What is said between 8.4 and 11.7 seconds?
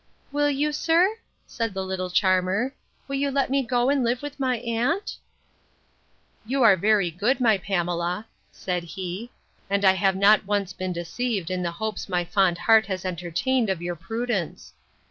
said he. And I have not once been deceived in the